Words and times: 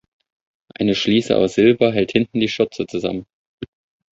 Ein 0.73 0.95
Schließe 0.95 1.37
aus 1.37 1.53
Silber 1.53 1.93
hält 1.93 2.11
hinten 2.13 2.39
die 2.39 2.47
Schürze 2.49 2.87
zusammen. 2.87 3.27